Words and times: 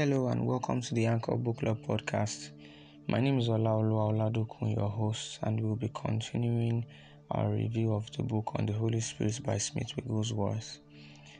Hello 0.00 0.28
and 0.28 0.46
welcome 0.46 0.80
to 0.80 0.94
the 0.94 1.04
Anchor 1.04 1.36
Book 1.36 1.58
Club 1.58 1.76
podcast. 1.86 2.52
My 3.06 3.20
name 3.20 3.38
is 3.38 3.48
Olaoluwa 3.48 4.14
Oladokun, 4.14 4.74
your 4.74 4.88
host, 4.88 5.38
and 5.42 5.60
we'll 5.60 5.76
be 5.76 5.90
continuing 5.92 6.86
our 7.32 7.50
review 7.50 7.92
of 7.92 8.10
the 8.12 8.22
book 8.22 8.52
on 8.54 8.64
the 8.64 8.72
Holy 8.72 9.00
Spirit 9.00 9.38
by 9.44 9.58
Smith 9.58 9.94
Wigglesworth. 9.96 10.78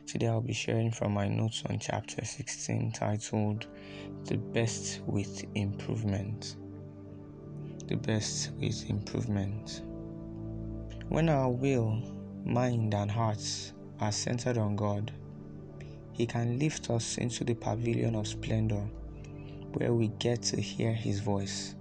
Today 0.05 0.27
I'll 0.27 0.41
be 0.41 0.53
sharing 0.53 0.91
from 0.91 1.11
my 1.11 1.27
notes 1.27 1.63
on 1.71 1.79
chapter 1.79 2.23
16 2.23 2.91
titled 2.91 3.65
The 4.25 4.37
Best 4.37 5.01
with 5.07 5.43
Improvement. 5.55 6.57
The 7.87 7.95
Best 7.95 8.51
with 8.59 8.87
Improvement. 8.91 9.81
When 11.09 11.29
our 11.29 11.49
will, 11.49 11.99
mind, 12.45 12.93
and 12.93 13.09
hearts 13.09 13.73
are 13.99 14.11
centered 14.11 14.59
on 14.59 14.75
God, 14.75 15.11
He 16.21 16.27
can 16.27 16.59
lift 16.59 16.91
us 16.91 17.17
into 17.17 17.43
the 17.43 17.55
pavilion 17.55 18.13
of 18.13 18.27
splendor 18.27 18.87
where 19.73 19.91
we 19.91 20.09
get 20.19 20.43
to 20.43 20.61
hear 20.61 20.93
His 20.93 21.19
voice. 21.19 21.73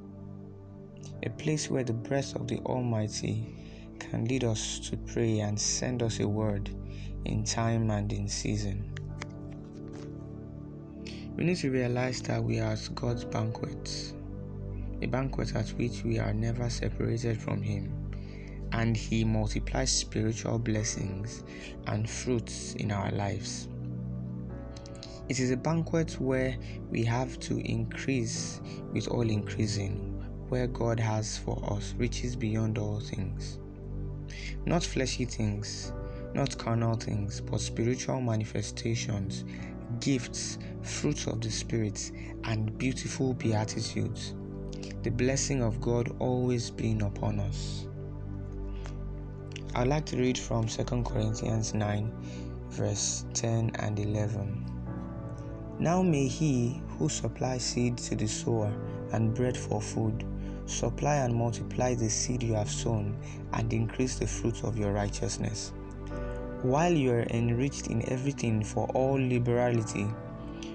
A 1.24 1.28
place 1.28 1.68
where 1.68 1.84
the 1.84 1.92
breath 1.92 2.34
of 2.36 2.48
the 2.48 2.56
Almighty 2.60 3.54
can 3.98 4.24
lead 4.24 4.44
us 4.44 4.78
to 4.88 4.96
pray 4.96 5.40
and 5.40 5.60
send 5.60 6.02
us 6.02 6.20
a 6.20 6.26
word 6.26 6.70
in 7.26 7.44
time 7.44 7.90
and 7.90 8.10
in 8.14 8.28
season. 8.28 8.90
We 11.36 11.44
need 11.44 11.58
to 11.58 11.70
realize 11.70 12.22
that 12.22 12.42
we 12.42 12.60
are 12.60 12.72
at 12.72 12.88
God's 12.94 13.26
banquet, 13.26 14.14
a 15.02 15.06
banquet 15.06 15.54
at 15.54 15.68
which 15.76 16.02
we 16.02 16.18
are 16.18 16.32
never 16.32 16.70
separated 16.70 17.38
from 17.38 17.60
Him 17.60 17.92
and 18.72 18.96
He 18.96 19.22
multiplies 19.22 19.92
spiritual 19.92 20.58
blessings 20.58 21.44
and 21.88 22.08
fruits 22.08 22.72
in 22.76 22.90
our 22.90 23.10
lives. 23.10 23.68
It 25.30 25.38
is 25.38 25.52
a 25.52 25.56
banquet 25.56 26.20
where 26.20 26.56
we 26.90 27.04
have 27.04 27.38
to 27.38 27.58
increase 27.58 28.60
with 28.92 29.06
all 29.06 29.30
increasing, 29.30 30.20
where 30.48 30.66
God 30.66 30.98
has 30.98 31.38
for 31.38 31.56
us 31.72 31.94
riches 31.96 32.34
beyond 32.34 32.78
all 32.78 32.98
things. 32.98 33.60
Not 34.66 34.82
fleshy 34.82 35.24
things, 35.24 35.92
not 36.34 36.58
carnal 36.58 36.96
things, 36.96 37.40
but 37.40 37.60
spiritual 37.60 38.20
manifestations, 38.20 39.44
gifts, 40.00 40.58
fruits 40.82 41.28
of 41.28 41.40
the 41.40 41.50
Spirit, 41.52 42.10
and 42.42 42.76
beautiful 42.76 43.32
beatitudes. 43.34 44.34
The 45.04 45.10
blessing 45.12 45.62
of 45.62 45.80
God 45.80 46.12
always 46.18 46.72
being 46.72 47.02
upon 47.02 47.38
us. 47.38 47.86
I'd 49.76 49.86
like 49.86 50.06
to 50.06 50.16
read 50.16 50.36
from 50.36 50.66
2 50.66 51.04
Corinthians 51.04 51.72
9, 51.72 52.12
verse 52.70 53.26
10 53.32 53.76
and 53.76 53.96
11. 53.96 54.79
Now 55.80 56.02
may 56.02 56.26
he 56.26 56.82
who 56.98 57.08
supplies 57.08 57.64
seed 57.64 57.96
to 57.98 58.14
the 58.14 58.28
sower 58.28 58.70
and 59.12 59.34
bread 59.34 59.56
for 59.56 59.80
food 59.80 60.26
supply 60.66 61.16
and 61.16 61.34
multiply 61.34 61.94
the 61.94 62.08
seed 62.08 62.42
you 62.42 62.54
have 62.54 62.70
sown 62.70 63.16
and 63.54 63.72
increase 63.72 64.16
the 64.16 64.26
fruit 64.26 64.62
of 64.62 64.78
your 64.78 64.92
righteousness, 64.92 65.72
while 66.62 66.92
you 66.92 67.12
are 67.12 67.26
enriched 67.30 67.88
in 67.88 68.08
everything 68.12 68.62
for 68.62 68.86
all 68.88 69.14
liberality, 69.14 70.04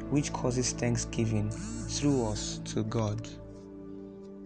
which 0.10 0.34
causes 0.34 0.72
thanksgiving 0.72 1.50
through 1.52 2.28
us 2.28 2.60
to 2.66 2.84
God. 2.84 3.28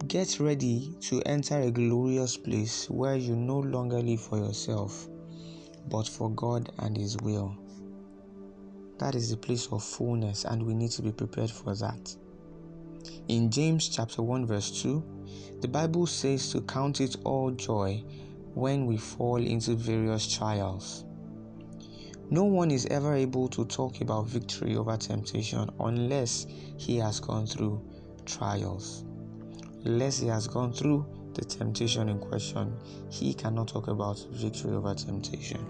Get 0.06 0.40
ready 0.40 0.94
to 1.00 1.22
enter 1.22 1.58
a 1.60 1.70
glorious 1.70 2.36
place 2.36 2.88
where 2.88 3.16
you 3.16 3.34
no 3.34 3.58
longer 3.58 4.00
live 4.00 4.20
for 4.20 4.38
yourself, 4.38 5.08
but 5.88 6.06
for 6.06 6.30
God 6.30 6.70
and 6.78 6.96
His 6.96 7.16
will. 7.18 7.56
That 9.00 9.16
is 9.16 9.30
the 9.30 9.36
place 9.36 9.66
of 9.72 9.82
fullness, 9.82 10.44
and 10.44 10.62
we 10.64 10.74
need 10.74 10.92
to 10.92 11.02
be 11.02 11.10
prepared 11.10 11.50
for 11.50 11.74
that. 11.74 12.14
In 13.26 13.50
James 13.50 13.88
chapter 13.88 14.22
1, 14.22 14.46
verse 14.46 14.82
2, 14.82 15.58
the 15.60 15.66
Bible 15.66 16.06
says 16.06 16.52
to 16.52 16.60
count 16.60 17.00
it 17.00 17.16
all 17.24 17.50
joy 17.50 18.04
when 18.54 18.86
we 18.86 18.96
fall 18.96 19.36
into 19.36 19.74
various 19.74 20.32
trials. 20.32 21.04
No 22.30 22.44
one 22.44 22.70
is 22.70 22.86
ever 22.86 23.14
able 23.14 23.48
to 23.48 23.64
talk 23.64 24.00
about 24.00 24.28
victory 24.28 24.76
over 24.76 24.96
temptation 24.96 25.68
unless 25.80 26.46
he 26.76 26.96
has 26.98 27.18
gone 27.18 27.46
through 27.48 27.82
trials 28.24 29.04
unless 29.84 30.18
he 30.18 30.26
has 30.28 30.46
gone 30.46 30.72
through 30.72 31.06
the 31.34 31.44
temptation 31.44 32.08
in 32.08 32.18
question, 32.18 32.74
he 33.10 33.32
cannot 33.32 33.68
talk 33.68 33.88
about 33.88 34.18
victory 34.32 34.72
over 34.72 34.94
temptation. 34.94 35.64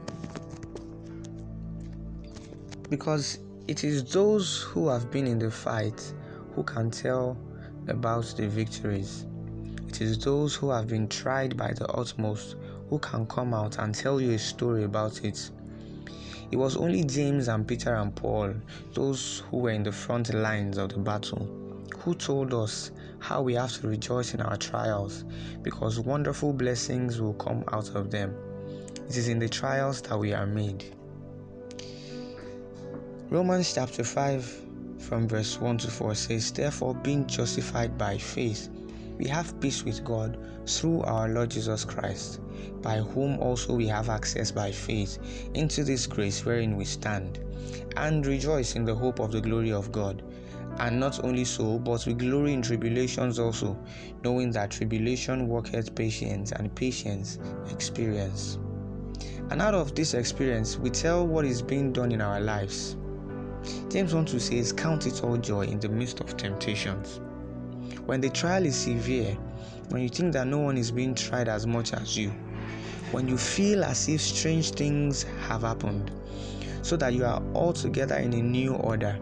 Because 2.90 3.38
it 3.68 3.84
is 3.84 4.02
those 4.02 4.62
who 4.62 4.88
have 4.88 5.12
been 5.12 5.28
in 5.28 5.38
the 5.38 5.50
fight 5.50 6.12
who 6.56 6.64
can 6.64 6.90
tell 6.90 7.36
about 7.86 8.24
the 8.36 8.48
victories. 8.48 9.26
It 9.88 10.00
is 10.00 10.18
those 10.18 10.56
who 10.56 10.70
have 10.70 10.88
been 10.88 11.06
tried 11.06 11.56
by 11.56 11.72
the 11.72 11.88
utmost 11.92 12.56
who 12.88 12.98
can 12.98 13.26
come 13.26 13.54
out 13.54 13.78
and 13.78 13.94
tell 13.94 14.20
you 14.20 14.32
a 14.32 14.38
story 14.38 14.82
about 14.82 15.24
it. 15.24 15.50
It 16.50 16.56
was 16.56 16.76
only 16.76 17.04
James 17.04 17.46
and 17.46 17.66
Peter 17.66 17.94
and 17.94 18.12
Paul, 18.12 18.54
those 18.92 19.44
who 19.48 19.58
were 19.58 19.70
in 19.70 19.84
the 19.84 19.92
front 19.92 20.34
lines 20.34 20.76
of 20.76 20.88
the 20.88 20.98
battle, 20.98 21.48
who 21.98 22.16
told 22.16 22.52
us 22.52 22.90
how 23.20 23.40
we 23.40 23.54
have 23.54 23.72
to 23.80 23.86
rejoice 23.86 24.34
in 24.34 24.40
our 24.40 24.56
trials 24.56 25.24
because 25.62 26.00
wonderful 26.00 26.52
blessings 26.52 27.20
will 27.20 27.34
come 27.34 27.62
out 27.72 27.94
of 27.94 28.10
them. 28.10 28.34
It 29.08 29.16
is 29.16 29.28
in 29.28 29.38
the 29.38 29.48
trials 29.48 30.02
that 30.02 30.18
we 30.18 30.32
are 30.32 30.46
made. 30.46 30.96
Romans 33.30 33.72
chapter 33.72 34.02
5 34.02 34.66
from 34.98 35.28
verse 35.28 35.60
1 35.60 35.78
to 35.78 35.88
4 35.88 36.16
says, 36.16 36.50
Therefore, 36.50 36.94
being 36.94 37.28
justified 37.28 37.96
by 37.96 38.18
faith, 38.18 38.68
we 39.18 39.28
have 39.28 39.60
peace 39.60 39.84
with 39.84 40.02
God 40.02 40.36
through 40.66 41.02
our 41.02 41.28
Lord 41.28 41.52
Jesus 41.52 41.84
Christ, 41.84 42.40
by 42.82 42.96
whom 42.96 43.38
also 43.38 43.76
we 43.76 43.86
have 43.86 44.08
access 44.08 44.50
by 44.50 44.72
faith 44.72 45.18
into 45.54 45.84
this 45.84 46.08
grace 46.08 46.44
wherein 46.44 46.76
we 46.76 46.84
stand, 46.84 47.38
and 47.96 48.26
rejoice 48.26 48.74
in 48.74 48.84
the 48.84 48.96
hope 48.96 49.20
of 49.20 49.30
the 49.30 49.40
glory 49.40 49.70
of 49.70 49.92
God. 49.92 50.24
And 50.80 50.98
not 50.98 51.22
only 51.22 51.44
so, 51.44 51.78
but 51.78 52.04
we 52.06 52.14
glory 52.14 52.52
in 52.52 52.62
tribulations 52.62 53.38
also, 53.38 53.78
knowing 54.24 54.50
that 54.50 54.72
tribulation 54.72 55.46
worketh 55.46 55.94
patience, 55.94 56.50
and 56.50 56.74
patience 56.74 57.38
experience. 57.70 58.58
And 59.50 59.62
out 59.62 59.74
of 59.74 59.94
this 59.94 60.14
experience, 60.14 60.78
we 60.78 60.90
tell 60.90 61.24
what 61.24 61.44
is 61.44 61.62
being 61.62 61.92
done 61.92 62.10
in 62.10 62.20
our 62.20 62.40
lives. 62.40 62.96
James 63.88 64.14
1 64.14 64.24
to 64.26 64.40
says, 64.40 64.72
Count 64.72 65.06
it 65.06 65.22
all 65.22 65.36
joy 65.36 65.62
in 65.62 65.80
the 65.80 65.88
midst 65.88 66.20
of 66.20 66.36
temptations. 66.36 67.20
When 68.06 68.20
the 68.20 68.30
trial 68.30 68.64
is 68.64 68.76
severe, 68.76 69.36
when 69.88 70.02
you 70.02 70.08
think 70.08 70.32
that 70.32 70.46
no 70.46 70.58
one 70.58 70.76
is 70.76 70.90
being 70.90 71.14
tried 71.14 71.48
as 71.48 71.66
much 71.66 71.92
as 71.92 72.16
you, 72.16 72.30
when 73.10 73.26
you 73.26 73.36
feel 73.36 73.84
as 73.84 74.08
if 74.08 74.20
strange 74.20 74.70
things 74.70 75.24
have 75.48 75.62
happened, 75.62 76.10
so 76.82 76.96
that 76.96 77.12
you 77.12 77.24
are 77.24 77.42
all 77.54 77.72
together 77.72 78.16
in 78.16 78.32
a 78.32 78.42
new 78.42 78.74
order. 78.74 79.12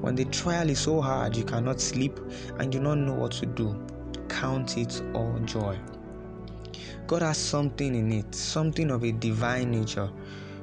When 0.00 0.14
the 0.14 0.24
trial 0.26 0.68
is 0.70 0.80
so 0.80 1.00
hard 1.00 1.36
you 1.36 1.44
cannot 1.44 1.80
sleep 1.80 2.18
and 2.58 2.72
you 2.72 2.80
do 2.80 2.84
not 2.84 2.98
know 2.98 3.14
what 3.14 3.32
to 3.32 3.46
do, 3.46 3.80
count 4.28 4.76
it 4.76 5.02
all 5.14 5.38
joy. 5.44 5.78
God 7.06 7.22
has 7.22 7.38
something 7.38 7.94
in 7.94 8.12
it, 8.12 8.34
something 8.34 8.90
of 8.90 9.04
a 9.04 9.12
divine 9.12 9.70
nature. 9.70 10.10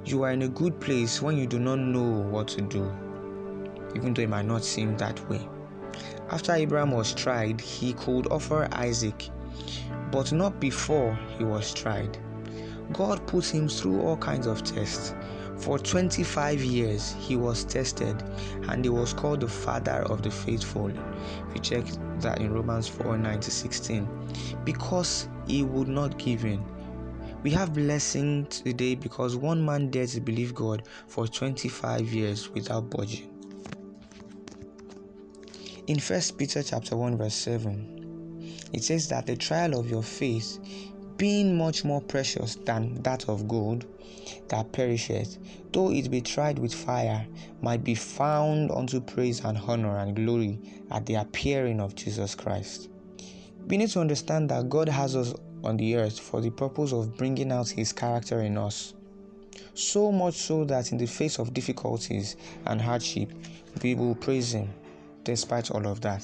You 0.05 0.23
are 0.23 0.31
in 0.31 0.41
a 0.41 0.47
good 0.47 0.79
place 0.79 1.21
when 1.21 1.37
you 1.37 1.45
do 1.45 1.59
not 1.59 1.77
know 1.77 2.21
what 2.29 2.47
to 2.49 2.61
do, 2.61 2.91
even 3.95 4.13
though 4.13 4.21
it 4.21 4.29
might 4.29 4.45
not 4.45 4.63
seem 4.63 4.97
that 4.97 5.19
way. 5.29 5.47
After 6.29 6.53
Abraham 6.53 6.91
was 6.91 7.13
tried, 7.13 7.59
he 7.59 7.93
could 7.93 8.27
offer 8.31 8.67
Isaac, 8.71 9.29
but 10.11 10.31
not 10.31 10.59
before 10.59 11.17
he 11.37 11.43
was 11.43 11.73
tried. 11.73 12.17
God 12.93 13.25
put 13.27 13.45
him 13.45 13.67
through 13.67 14.01
all 14.01 14.17
kinds 14.17 14.47
of 14.47 14.63
tests. 14.63 15.13
For 15.57 15.77
25 15.77 16.63
years 16.63 17.15
he 17.19 17.35
was 17.35 17.63
tested 17.63 18.23
and 18.69 18.83
he 18.83 18.89
was 18.89 19.13
called 19.13 19.41
the 19.41 19.47
father 19.47 20.03
of 20.09 20.23
the 20.23 20.31
faithful. 20.31 20.89
If 20.89 21.55
you 21.55 21.61
check 21.61 21.85
that 22.19 22.39
in 22.39 22.51
Romans 22.51 22.87
4 22.87 23.17
9 23.17 23.39
to 23.39 23.51
16, 23.51 24.09
because 24.63 25.27
he 25.47 25.63
would 25.63 25.87
not 25.87 26.17
give 26.17 26.45
in. 26.45 26.63
We 27.43 27.51
have 27.51 27.73
blessing 27.73 28.45
today 28.47 28.95
because 28.95 29.35
one 29.35 29.63
man 29.63 29.89
dared 29.89 30.09
to 30.09 30.21
believe 30.21 30.53
God 30.53 30.83
for 31.07 31.27
25 31.27 32.13
years 32.13 32.49
without 32.49 32.89
budging. 32.89 33.30
In 35.87 35.97
1 35.97 36.21
Peter 36.37 36.61
chapter 36.61 36.95
1 36.95 37.17
verse 37.17 37.33
7, 37.33 38.69
it 38.71 38.83
says 38.83 39.07
that 39.09 39.25
the 39.25 39.35
trial 39.35 39.79
of 39.79 39.89
your 39.89 40.03
faith 40.03 40.59
being 41.17 41.57
much 41.57 41.83
more 41.83 42.01
precious 42.01 42.55
than 42.65 43.01
that 43.01 43.27
of 43.27 43.47
gold 43.47 43.85
that 44.49 44.71
perisheth, 44.73 45.39
though 45.73 45.91
it 45.91 46.11
be 46.11 46.21
tried 46.21 46.59
with 46.59 46.71
fire, 46.71 47.25
might 47.61 47.83
be 47.83 47.95
found 47.95 48.69
unto 48.69 49.01
praise 49.01 49.43
and 49.43 49.57
honor 49.57 49.97
and 49.97 50.15
glory 50.15 50.59
at 50.91 51.07
the 51.07 51.15
appearing 51.15 51.81
of 51.81 51.95
Jesus 51.95 52.35
Christ. 52.35 52.87
We 53.67 53.77
need 53.77 53.89
to 53.89 54.01
understand 54.01 54.49
that 54.49 54.69
God 54.69 54.87
has 54.87 55.15
us 55.15 55.33
on 55.63 55.77
the 55.77 55.95
earth 55.95 56.19
for 56.19 56.41
the 56.41 56.51
purpose 56.51 56.93
of 56.93 57.17
bringing 57.17 57.51
out 57.51 57.69
His 57.69 57.91
character 57.91 58.41
in 58.41 58.55
us. 58.55 58.93
So 59.73 60.11
much 60.11 60.35
so 60.35 60.63
that 60.65 60.91
in 60.91 60.99
the 60.99 61.07
face 61.07 61.39
of 61.39 61.55
difficulties 61.55 62.35
and 62.67 62.79
hardship, 62.79 63.31
we 63.81 63.95
will 63.95 64.15
praise 64.15 64.53
Him. 64.53 64.69
Despite 65.23 65.71
all 65.71 65.85
of 65.87 66.01
that. 66.01 66.23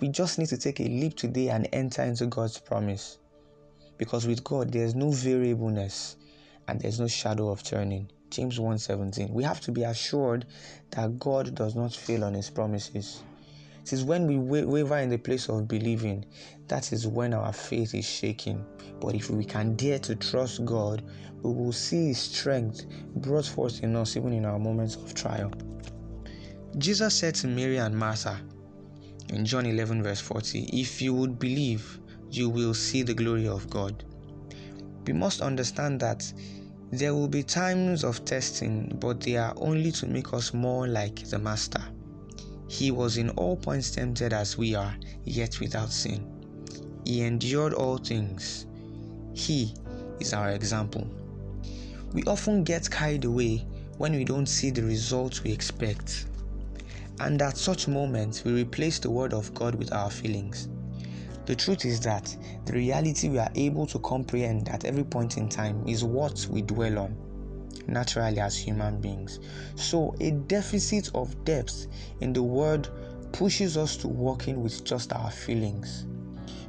We 0.00 0.08
just 0.08 0.38
need 0.38 0.48
to 0.48 0.58
take 0.58 0.80
a 0.80 0.84
leap 0.84 1.16
today 1.16 1.48
and 1.48 1.68
enter 1.72 2.02
into 2.02 2.26
God's 2.26 2.58
promise. 2.58 3.18
Because 3.98 4.26
with 4.26 4.42
God, 4.44 4.72
there's 4.72 4.94
no 4.94 5.10
variableness 5.10 6.16
and 6.68 6.80
there's 6.80 7.00
no 7.00 7.06
shadow 7.06 7.50
of 7.50 7.62
turning. 7.62 8.08
James 8.30 8.58
1:17. 8.58 9.30
We 9.30 9.42
have 9.44 9.60
to 9.62 9.72
be 9.72 9.82
assured 9.82 10.46
that 10.92 11.18
God 11.18 11.54
does 11.54 11.74
not 11.74 11.92
fail 11.92 12.24
on 12.24 12.34
his 12.34 12.48
promises. 12.48 13.22
It 13.82 13.92
is 13.92 14.04
when 14.04 14.26
we 14.26 14.36
waver 14.36 14.98
in 14.98 15.10
the 15.10 15.18
place 15.18 15.48
of 15.48 15.66
believing 15.66 16.24
that 16.68 16.92
is 16.92 17.06
when 17.06 17.34
our 17.34 17.52
faith 17.52 17.94
is 17.94 18.04
shaking. 18.04 18.64
But 19.00 19.16
if 19.16 19.28
we 19.30 19.44
can 19.44 19.74
dare 19.74 19.98
to 20.00 20.14
trust 20.14 20.64
God, 20.64 21.02
we 21.42 21.52
will 21.52 21.72
see 21.72 22.08
His 22.08 22.18
strength 22.18 22.86
brought 23.16 23.46
forth 23.46 23.82
in 23.82 23.96
us 23.96 24.16
even 24.16 24.32
in 24.32 24.44
our 24.44 24.58
moments 24.58 24.94
of 24.94 25.12
trial. 25.12 25.50
Jesus 26.80 27.14
said 27.14 27.34
to 27.34 27.46
Mary 27.46 27.76
and 27.76 27.94
Martha 27.94 28.40
in 29.28 29.44
John 29.44 29.66
11, 29.66 30.02
verse 30.02 30.20
40, 30.20 30.70
If 30.72 31.02
you 31.02 31.12
would 31.12 31.38
believe, 31.38 31.98
you 32.30 32.48
will 32.48 32.72
see 32.72 33.02
the 33.02 33.12
glory 33.12 33.46
of 33.46 33.68
God. 33.68 34.02
We 35.06 35.12
must 35.12 35.42
understand 35.42 36.00
that 36.00 36.32
there 36.90 37.14
will 37.14 37.28
be 37.28 37.42
times 37.42 38.02
of 38.02 38.24
testing, 38.24 38.96
but 38.98 39.20
they 39.20 39.36
are 39.36 39.52
only 39.58 39.92
to 39.92 40.06
make 40.06 40.32
us 40.32 40.54
more 40.54 40.88
like 40.88 41.28
the 41.28 41.38
Master. 41.38 41.82
He 42.66 42.90
was 42.90 43.18
in 43.18 43.28
all 43.30 43.58
points 43.58 43.90
tempted 43.90 44.32
as 44.32 44.56
we 44.56 44.74
are, 44.74 44.96
yet 45.24 45.60
without 45.60 45.92
sin. 45.92 46.26
He 47.04 47.20
endured 47.20 47.74
all 47.74 47.98
things. 47.98 48.64
He 49.34 49.74
is 50.18 50.32
our 50.32 50.52
example. 50.52 51.06
We 52.14 52.22
often 52.22 52.64
get 52.64 52.90
carried 52.90 53.26
away 53.26 53.66
when 53.98 54.12
we 54.14 54.24
don't 54.24 54.46
see 54.46 54.70
the 54.70 54.82
results 54.82 55.44
we 55.44 55.52
expect. 55.52 56.24
And 57.20 57.42
at 57.42 57.58
such 57.58 57.86
moments, 57.86 58.44
we 58.44 58.52
replace 58.52 58.98
the 58.98 59.10
Word 59.10 59.34
of 59.34 59.52
God 59.52 59.74
with 59.74 59.92
our 59.92 60.10
feelings. 60.10 60.70
The 61.44 61.54
truth 61.54 61.84
is 61.84 62.00
that 62.00 62.34
the 62.64 62.72
reality 62.72 63.28
we 63.28 63.36
are 63.36 63.50
able 63.56 63.86
to 63.88 63.98
comprehend 63.98 64.70
at 64.70 64.86
every 64.86 65.04
point 65.04 65.36
in 65.36 65.46
time 65.46 65.86
is 65.86 66.02
what 66.02 66.46
we 66.50 66.62
dwell 66.62 66.98
on 66.98 67.14
naturally 67.86 68.40
as 68.40 68.56
human 68.56 69.02
beings. 69.02 69.38
So, 69.74 70.14
a 70.20 70.30
deficit 70.30 71.10
of 71.14 71.44
depth 71.44 71.88
in 72.20 72.32
the 72.32 72.42
word 72.42 72.88
pushes 73.32 73.76
us 73.76 73.98
to 73.98 74.08
walking 74.08 74.62
with 74.62 74.82
just 74.82 75.12
our 75.12 75.30
feelings. 75.30 76.06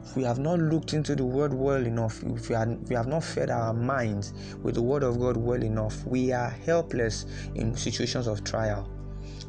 If 0.04 0.18
we 0.18 0.24
have 0.24 0.40
not 0.40 0.60
looked 0.60 0.92
into 0.92 1.16
the 1.16 1.24
word 1.24 1.54
well 1.54 1.86
enough, 1.86 2.22
if 2.24 2.50
we, 2.50 2.56
are, 2.56 2.70
if 2.70 2.90
we 2.90 2.96
have 2.96 3.08
not 3.08 3.24
fed 3.24 3.50
our 3.52 3.74
minds 3.74 4.34
with 4.62 4.76
the 4.76 4.82
word 4.82 5.04
of 5.04 5.18
God 5.18 5.38
well 5.38 5.64
enough, 5.64 6.06
we 6.06 6.34
are 6.34 6.50
helpless 6.50 7.26
in 7.56 7.74
situations 7.74 8.28
of 8.28 8.44
trial 8.44 8.90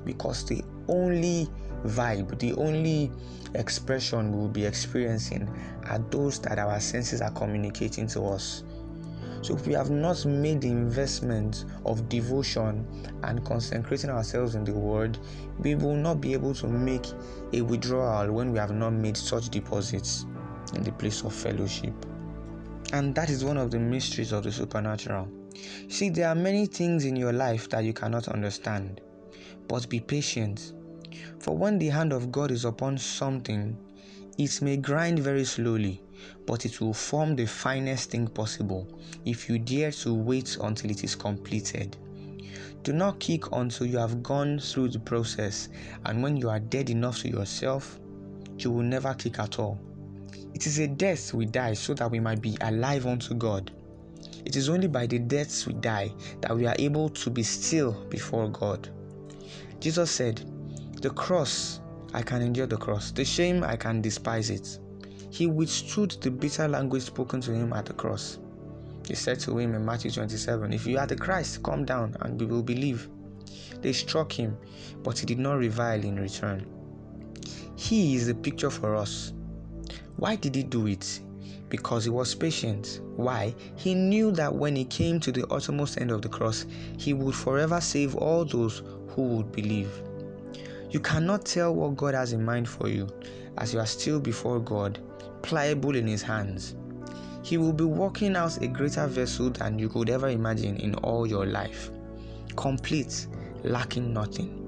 because 0.04 0.44
the 0.44 0.62
only 0.88 1.48
vibe, 1.84 2.38
the 2.38 2.52
only 2.54 3.10
expression 3.54 4.36
we'll 4.36 4.48
be 4.48 4.64
experiencing 4.64 5.48
are 5.88 5.98
those 6.10 6.38
that 6.40 6.58
our 6.58 6.80
senses 6.80 7.20
are 7.20 7.32
communicating 7.32 8.06
to 8.08 8.22
us. 8.24 8.64
So 9.42 9.56
if 9.56 9.66
we 9.66 9.72
have 9.72 9.90
not 9.90 10.24
made 10.24 10.60
the 10.60 10.68
investment 10.68 11.64
of 11.84 12.08
devotion 12.08 12.86
and 13.24 13.44
consecrating 13.44 14.08
ourselves 14.08 14.54
in 14.54 14.62
the 14.62 14.72
word, 14.72 15.18
we 15.58 15.74
will 15.74 15.96
not 15.96 16.20
be 16.20 16.32
able 16.32 16.54
to 16.54 16.68
make 16.68 17.06
a 17.52 17.60
withdrawal 17.60 18.30
when 18.30 18.52
we 18.52 18.58
have 18.60 18.70
not 18.70 18.92
made 18.92 19.16
such 19.16 19.48
deposits 19.48 20.26
in 20.74 20.84
the 20.84 20.92
place 20.92 21.24
of 21.24 21.34
fellowship. 21.34 21.92
And 22.92 23.14
that 23.16 23.30
is 23.30 23.44
one 23.44 23.56
of 23.56 23.72
the 23.72 23.80
mysteries 23.80 24.30
of 24.30 24.44
the 24.44 24.52
supernatural. 24.52 25.28
See, 25.88 26.08
there 26.08 26.28
are 26.28 26.34
many 26.36 26.66
things 26.66 27.04
in 27.04 27.16
your 27.16 27.32
life 27.32 27.68
that 27.70 27.84
you 27.84 27.92
cannot 27.92 28.28
understand, 28.28 29.00
but 29.68 29.88
be 29.88 30.00
patient. 30.00 30.72
For 31.38 31.56
when 31.56 31.78
the 31.78 31.88
hand 31.88 32.12
of 32.12 32.32
God 32.32 32.50
is 32.50 32.64
upon 32.64 32.98
something, 32.98 33.76
it 34.38 34.62
may 34.62 34.76
grind 34.76 35.18
very 35.18 35.44
slowly, 35.44 36.00
but 36.46 36.64
it 36.64 36.80
will 36.80 36.94
form 36.94 37.36
the 37.36 37.46
finest 37.46 38.10
thing 38.10 38.26
possible 38.26 38.88
if 39.24 39.48
you 39.48 39.58
dare 39.58 39.90
to 39.90 40.14
wait 40.14 40.56
until 40.60 40.90
it 40.90 41.04
is 41.04 41.14
completed. 41.14 41.96
Do 42.82 42.92
not 42.92 43.20
kick 43.20 43.52
until 43.52 43.86
you 43.86 43.98
have 43.98 44.22
gone 44.22 44.58
through 44.58 44.88
the 44.88 44.98
process, 44.98 45.68
and 46.06 46.22
when 46.22 46.36
you 46.36 46.48
are 46.48 46.60
dead 46.60 46.90
enough 46.90 47.18
to 47.20 47.28
yourself, 47.28 48.00
you 48.58 48.70
will 48.70 48.82
never 48.82 49.14
kick 49.14 49.38
at 49.38 49.58
all. 49.58 49.78
It 50.54 50.66
is 50.66 50.78
a 50.78 50.88
death 50.88 51.32
we 51.32 51.46
die 51.46 51.74
so 51.74 51.94
that 51.94 52.10
we 52.10 52.20
might 52.20 52.40
be 52.40 52.56
alive 52.60 53.06
unto 53.06 53.34
God. 53.34 53.70
It 54.44 54.56
is 54.56 54.68
only 54.68 54.88
by 54.88 55.06
the 55.06 55.18
deaths 55.18 55.66
we 55.66 55.74
die 55.74 56.12
that 56.40 56.54
we 56.54 56.66
are 56.66 56.76
able 56.78 57.08
to 57.10 57.30
be 57.30 57.42
still 57.42 57.92
before 58.08 58.48
God. 58.48 58.88
Jesus 59.82 60.12
said, 60.12 60.40
The 61.00 61.10
cross, 61.10 61.80
I 62.14 62.22
can 62.22 62.40
endure 62.40 62.68
the 62.68 62.76
cross. 62.76 63.10
The 63.10 63.24
shame, 63.24 63.64
I 63.64 63.74
can 63.74 64.00
despise 64.00 64.48
it. 64.48 64.78
He 65.28 65.48
withstood 65.48 66.12
the 66.20 66.30
bitter 66.30 66.68
language 66.68 67.02
spoken 67.02 67.40
to 67.40 67.52
him 67.52 67.72
at 67.72 67.86
the 67.86 67.92
cross. 67.92 68.38
He 69.08 69.16
said 69.16 69.40
to 69.40 69.58
him 69.58 69.74
in 69.74 69.84
Matthew 69.84 70.12
27, 70.12 70.72
If 70.72 70.86
you 70.86 70.98
are 70.98 71.08
the 71.08 71.16
Christ, 71.16 71.64
come 71.64 71.84
down 71.84 72.16
and 72.20 72.38
we 72.38 72.46
will 72.46 72.62
believe. 72.62 73.08
They 73.80 73.92
struck 73.92 74.30
him, 74.30 74.56
but 75.02 75.18
he 75.18 75.26
did 75.26 75.40
not 75.40 75.54
revile 75.54 76.04
in 76.04 76.14
return. 76.14 76.64
He 77.74 78.14
is 78.14 78.28
the 78.28 78.36
picture 78.36 78.70
for 78.70 78.94
us. 78.94 79.32
Why 80.14 80.36
did 80.36 80.54
he 80.54 80.62
do 80.62 80.86
it? 80.86 81.18
Because 81.72 82.04
he 82.04 82.10
was 82.10 82.34
patient. 82.34 83.00
Why? 83.16 83.54
He 83.76 83.94
knew 83.94 84.30
that 84.32 84.54
when 84.54 84.76
he 84.76 84.84
came 84.84 85.18
to 85.20 85.32
the 85.32 85.46
uttermost 85.46 85.98
end 85.98 86.10
of 86.10 86.20
the 86.20 86.28
cross, 86.28 86.66
he 86.98 87.14
would 87.14 87.34
forever 87.34 87.80
save 87.80 88.14
all 88.14 88.44
those 88.44 88.82
who 89.08 89.22
would 89.22 89.52
believe. 89.52 89.90
You 90.90 91.00
cannot 91.00 91.46
tell 91.46 91.74
what 91.74 91.96
God 91.96 92.12
has 92.12 92.34
in 92.34 92.44
mind 92.44 92.68
for 92.68 92.88
you 92.88 93.08
as 93.56 93.72
you 93.72 93.80
are 93.80 93.86
still 93.86 94.20
before 94.20 94.60
God 94.60 94.98
pliable 95.40 95.96
in 95.96 96.06
his 96.06 96.20
hands. 96.20 96.76
He 97.42 97.56
will 97.56 97.72
be 97.72 97.84
working 97.84 98.36
out 98.36 98.60
a 98.60 98.66
greater 98.66 99.06
vessel 99.06 99.48
than 99.48 99.78
you 99.78 99.88
could 99.88 100.10
ever 100.10 100.28
imagine 100.28 100.76
in 100.76 100.94
all 100.96 101.26
your 101.26 101.46
life. 101.46 101.90
Complete, 102.54 103.28
lacking 103.64 104.12
nothing. 104.12 104.58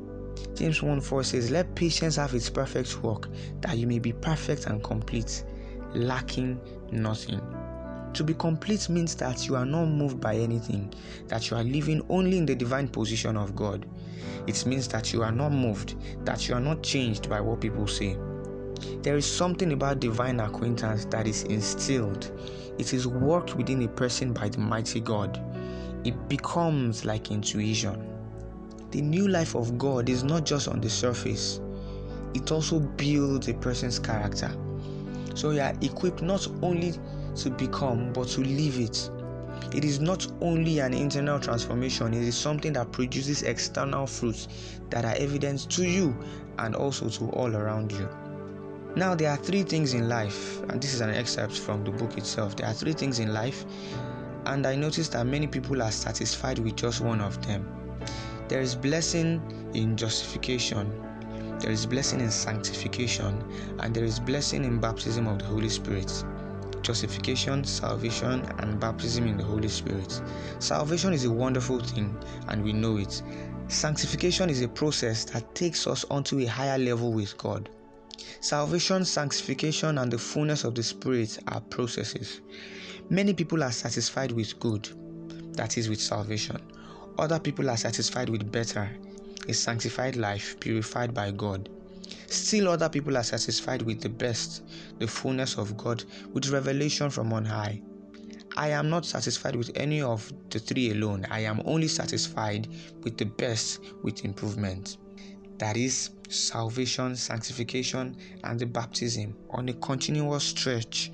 James 0.55 0.83
1 0.83 1.03
4 1.03 1.23
says, 1.23 1.51
Let 1.51 1.75
patience 1.75 2.17
have 2.17 2.33
its 2.33 2.49
perfect 2.49 3.03
work, 3.03 3.29
that 3.61 3.77
you 3.77 3.87
may 3.87 3.99
be 3.99 4.15
perfect 4.15 4.69
and 4.69 4.83
complete, 4.83 5.45
lacking 5.95 6.61
nothing. 6.95 7.41
To 8.15 8.23
be 8.23 8.35
complete 8.35 8.89
means 8.89 9.17
that 9.17 9.47
you 9.47 9.57
are 9.57 9.67
not 9.67 9.87
moved 9.87 10.21
by 10.21 10.37
anything, 10.37 10.95
that 11.27 11.51
you 11.51 11.57
are 11.57 11.65
living 11.65 12.01
only 12.09 12.39
in 12.39 12.47
the 12.47 12.55
divine 12.55 12.89
position 12.89 13.37
of 13.37 13.57
God. 13.57 13.87
It 14.47 14.65
means 14.67 14.87
that 14.89 15.13
you 15.13 15.23
are 15.23 15.33
not 15.33 15.51
moved, 15.51 15.97
that 16.25 16.49
you 16.49 16.55
are 16.55 16.61
not 16.61 16.83
changed 16.83 17.29
by 17.29 17.41
what 17.41 17.61
people 17.61 17.89
say. 17.89 18.17
There 19.03 19.17
is 19.17 19.27
something 19.27 19.73
about 19.73 20.01
divine 20.01 20.41
acquaintance 20.41 21.07
that 21.07 21.27
is 21.27 21.43
instilled. 21.45 22.31
It 22.79 22.93
is 22.93 23.07
worked 23.07 23.57
within 23.57 23.83
a 23.83 23.89
person 23.89 24.33
by 24.33 24.49
the 24.49 24.59
mighty 24.59 25.01
God. 25.01 25.41
It 26.05 26.29
becomes 26.29 27.05
like 27.05 27.31
intuition. 27.31 28.11
The 28.91 29.01
new 29.01 29.27
life 29.27 29.57
of 29.57 29.77
God 29.77 30.09
is 30.09 30.23
not 30.23 30.45
just 30.45 30.69
on 30.69 30.81
the 30.81 30.91
surface, 30.91 31.61
it 32.35 32.53
also 32.53 32.79
builds 32.81 33.49
a 33.49 33.55
person's 33.55 33.99
character. 33.99 34.55
So 35.35 35.51
you 35.51 35.61
are 35.61 35.75
equipped 35.81 36.23
not 36.23 36.47
only 36.63 36.95
to 37.37 37.51
become, 37.51 38.13
but 38.13 38.29
to 38.29 38.41
live 38.41 38.79
it. 38.79 39.11
It 39.75 39.85
is 39.85 40.01
not 40.01 40.27
only 40.41 40.79
an 40.79 40.95
internal 40.95 41.41
transformation, 41.41 42.15
it 42.15 42.23
is 42.23 42.37
something 42.37 42.73
that 42.75 42.93
produces 42.93 43.43
external 43.43 44.07
fruits 44.07 44.49
that 44.91 45.05
are 45.05 45.15
evident 45.17 45.69
to 45.71 45.85
you 45.85 46.17
and 46.59 46.75
also 46.75 47.09
to 47.09 47.31
all 47.31 47.55
around 47.57 47.93
you. 47.93 48.09
Now, 48.97 49.17
there 49.17 49.31
are 49.31 49.37
three 49.37 49.65
things 49.65 49.93
in 49.93 50.09
life, 50.09 50.61
and 50.69 50.81
this 50.81 50.95
is 50.95 51.01
an 51.01 51.11
excerpt 51.11 51.59
from 51.59 51.83
the 51.83 51.91
book 51.91 52.17
itself. 52.17 52.55
There 52.55 52.67
are 52.67 52.73
three 52.73 52.93
things 52.93 53.19
in 53.19 53.35
life, 53.35 53.65
and 54.47 54.65
I 54.65 54.77
noticed 54.77 55.13
that 55.13 55.27
many 55.27 55.49
people 55.49 55.83
are 55.83 55.91
satisfied 55.91 56.61
with 56.61 56.77
just 56.77 57.01
one 57.01 57.21
of 57.21 57.45
them. 57.45 57.67
There 58.47 58.61
is 58.61 58.77
blessing 58.77 59.43
in 59.75 59.97
justification, 59.97 60.93
there 61.61 61.71
is 61.71 61.87
blessing 61.87 62.21
in 62.21 62.31
sanctification, 62.31 63.43
and 63.81 63.95
there 63.95 64.05
is 64.05 64.21
blessing 64.21 64.65
in 64.65 64.81
baptism 64.81 65.27
of 65.27 65.39
the 65.39 65.45
Holy 65.45 65.69
Spirit. 65.69 66.25
Justification, 66.83 67.65
salvation, 67.65 68.43
and 68.59 68.79
baptism 68.79 69.27
in 69.27 69.39
the 69.39 69.45
Holy 69.45 69.69
Spirit. 69.69 70.21
Salvation 70.59 71.13
is 71.13 71.25
a 71.25 71.31
wonderful 71.31 71.81
thing, 71.81 72.15
and 72.49 72.63
we 72.63 72.73
know 72.73 72.99
it. 72.99 73.23
Sanctification 73.69 74.51
is 74.51 74.61
a 74.61 74.69
process 74.69 75.25
that 75.27 75.55
takes 75.55 75.87
us 75.87 76.05
onto 76.11 76.39
a 76.41 76.45
higher 76.45 76.77
level 76.77 77.13
with 77.13 77.37
God. 77.39 77.71
Salvation, 78.41 79.05
sanctification, 79.05 79.99
and 79.99 80.13
the 80.13 80.19
fullness 80.19 80.65
of 80.65 80.75
the 80.75 80.83
Spirit 80.83 81.39
are 81.49 81.61
processes. 81.63 82.43
Many 83.09 83.33
people 83.33 83.63
are 83.63 83.73
satisfied 83.73 84.33
with 84.33 84.59
good, 84.61 84.89
that 85.55 85.79
is, 85.79 85.89
with 85.89 86.01
salvation. 86.01 86.61
Other 87.19 87.39
people 87.39 87.71
are 87.71 87.77
satisfied 87.77 88.29
with 88.29 88.51
better, 88.53 88.91
a 89.49 89.53
sanctified 89.55 90.17
life 90.17 90.59
purified 90.61 91.15
by 91.15 91.31
God. 91.31 91.69
Still, 92.27 92.69
other 92.69 92.89
people 92.89 93.17
are 93.17 93.23
satisfied 93.23 93.83
with 93.83 94.01
the 94.01 94.09
best, 94.09 94.63
the 94.99 95.07
fullness 95.07 95.57
of 95.57 95.77
God, 95.77 96.05
with 96.33 96.51
revelation 96.51 97.11
from 97.11 97.33
on 97.33 97.45
high. 97.45 97.81
I 98.57 98.69
am 98.69 98.89
not 98.89 99.05
satisfied 99.05 99.57
with 99.57 99.71
any 99.75 100.01
of 100.01 100.33
the 100.51 100.59
three 100.59 100.93
alone. 100.93 101.27
I 101.31 101.41
am 101.41 101.61
only 101.65 101.89
satisfied 101.89 102.69
with 103.03 103.17
the 103.17 103.27
best 103.27 103.81
with 104.03 104.25
improvement. 104.25 104.99
that 105.59 105.77
is 105.77 106.11
salvation, 106.29 107.15
sanctification, 107.17 108.17
and 108.43 108.59
the 108.59 108.67
baptism 108.67 109.37
on 109.51 109.69
a 109.69 109.73
continuous 109.75 110.45
stretch 110.45 111.13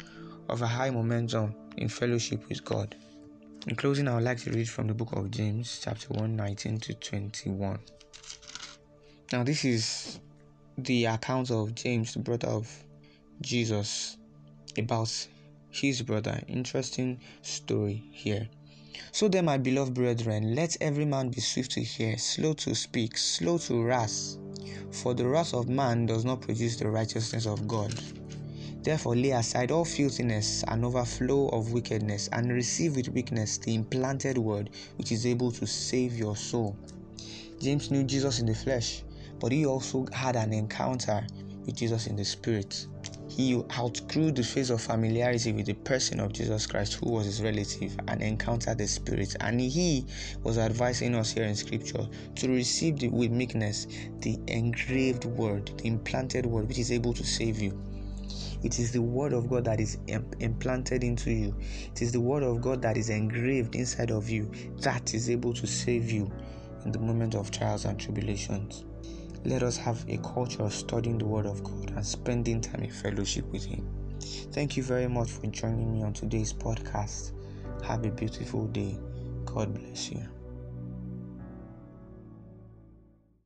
of 0.49 0.62
a 0.62 0.66
high 0.66 0.90
momentum 0.90 1.54
in 1.76 1.88
fellowship 1.88 2.49
with 2.49 2.64
God. 2.64 2.96
In 3.66 3.76
closing, 3.76 4.08
I 4.08 4.14
would 4.14 4.25
like 4.25 4.38
to 4.40 4.50
read 4.50 4.68
from 4.68 4.87
the 4.87 4.94
book 4.94 5.12
of 5.12 5.30
James, 5.30 5.80
chapter 5.84 6.08
1, 6.14 6.34
19 6.34 6.78
to 6.80 6.94
21. 6.94 7.78
Now, 9.33 9.45
this 9.45 9.64
is 9.64 10.19
the 10.76 11.05
account 11.05 11.50
of 11.50 11.75
James, 11.75 12.14
the 12.14 12.19
brother 12.19 12.49
of 12.49 12.69
Jesus, 13.40 14.17
about 14.76 15.29
his 15.71 16.02
brother. 16.02 16.40
Interesting 16.49 17.21
story 17.43 18.02
here. 18.11 18.49
So 19.12 19.29
then, 19.29 19.45
my 19.45 19.57
beloved 19.57 19.95
brethren, 19.95 20.55
let 20.55 20.76
every 20.81 21.05
man 21.05 21.29
be 21.29 21.40
swift 21.40 21.73
to 21.73 21.81
hear, 21.81 22.19
slow 22.19 22.55
to 22.55 22.75
speak, 22.75 23.17
slow 23.17 23.59
to 23.59 23.83
wrath. 23.83 24.37
For 24.90 25.14
the 25.14 25.26
wrath 25.26 25.55
of 25.55 25.69
man 25.69 26.07
does 26.07 26.25
not 26.25 26.40
produce 26.40 26.76
the 26.76 26.88
righteousness 26.88 27.47
of 27.47 27.69
God. 27.69 27.95
Therefore, 28.83 29.14
lay 29.14 29.31
aside 29.31 29.71
all 29.71 29.85
filthiness 29.85 30.64
and 30.67 30.85
overflow 30.85 31.49
of 31.50 31.73
wickedness, 31.73 32.29
and 32.33 32.50
receive 32.50 32.97
with 32.97 33.09
weakness 33.09 33.59
the 33.59 33.75
implanted 33.75 34.38
word 34.38 34.71
which 34.97 35.12
is 35.12 35.26
able 35.26 35.52
to 35.52 35.67
save 35.67 36.17
your 36.17 36.37
soul. 36.37 36.76
James 37.61 37.90
knew 37.90 38.05
Jesus 38.05 38.40
in 38.40 38.47
the 38.47 38.55
flesh, 38.55 39.02
but 39.38 39.52
he 39.52 39.67
also 39.67 40.07
had 40.12 40.35
an 40.35 40.52
encounter 40.55 41.26
with 41.67 41.76
Jesus 41.76 42.07
in 42.07 42.17
the 42.17 42.25
spirit. 42.25 42.87
He 43.29 43.62
outgrew 43.79 44.33
the 44.33 44.43
phase 44.43 44.71
of 44.71 44.81
familiarity 44.81 45.52
with 45.52 45.67
the 45.67 45.75
person 45.75 46.21
of 46.21 46.33
Jesus 46.33 46.67
Christ, 46.67 46.95
who 46.95 47.11
was 47.11 47.26
his 47.26 47.40
relative, 47.40 47.97
and 48.09 48.21
encountered 48.23 48.79
the 48.79 48.88
Spirit. 48.88 49.37
And 49.38 49.61
he 49.61 50.05
was 50.43 50.59
advising 50.59 51.14
us 51.14 51.31
here 51.31 51.45
in 51.45 51.55
Scripture 51.55 52.09
to 52.35 52.49
receive 52.49 52.99
the, 52.99 53.09
with 53.09 53.31
meekness 53.31 53.87
the 54.19 54.37
engraved 54.49 55.26
word, 55.26 55.71
the 55.79 55.87
implanted 55.87 56.45
word, 56.45 56.67
which 56.67 56.79
is 56.79 56.90
able 56.90 57.12
to 57.12 57.25
save 57.25 57.61
you. 57.61 57.81
It 58.64 58.79
is 58.81 58.90
the 58.90 59.02
word 59.02 59.33
of 59.33 59.49
God 59.49 59.64
that 59.67 59.81
is 59.81 59.99
implanted 60.07 61.05
into 61.05 61.31
you. 61.31 61.55
It 61.93 62.02
is 62.02 62.11
the 62.12 62.21
word 62.21 62.43
of 62.43 62.61
God 62.61 62.83
that 62.83 62.97
is 62.97 63.11
engraved 63.11 63.76
inside 63.76 64.11
of 64.11 64.29
you 64.29 64.50
that 64.79 65.14
is 65.14 65.31
able 65.31 65.55
to 65.55 65.67
save 65.67 66.11
you 66.11 66.31
in 66.84 66.92
the 66.92 66.99
moment 66.99 67.34
of 67.34 67.50
trials 67.50 67.84
and 67.84 67.99
tribulations. 67.99 68.84
Let 69.44 69.62
us 69.62 69.76
have 69.78 70.04
a 70.08 70.18
culture 70.18 70.62
of 70.62 70.75
studying 70.75 71.18
the 71.18 71.26
Word 71.26 71.46
of 71.46 71.64
God 71.64 71.90
and 71.90 72.04
spending 72.04 72.60
time 72.60 72.82
in 72.82 72.90
fellowship 72.90 73.46
with 73.46 73.64
Him. 73.64 73.88
Thank 74.52 74.76
you 74.76 74.82
very 74.82 75.08
much 75.08 75.30
for 75.30 75.46
joining 75.46 75.92
me 75.92 76.02
on 76.02 76.12
today's 76.12 76.52
podcast. 76.52 77.32
Have 77.84 78.04
a 78.04 78.10
beautiful 78.10 78.66
day. 78.66 78.99
God 79.46 79.72
bless 79.75 80.10
you. 80.10 80.39